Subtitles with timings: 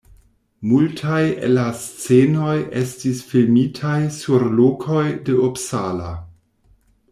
[0.69, 6.11] Multaj el la scenoj estis filmitaj sur lokoj de Uppsala.